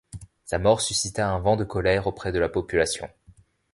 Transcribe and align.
Sa 0.45 0.57
mort 0.57 0.81
suscita 0.81 1.29
un 1.29 1.37
vent 1.37 1.55
de 1.55 1.63
colère 1.63 2.07
auprès 2.07 2.31
de 2.31 2.39
la 2.39 2.49
population. 2.49 3.07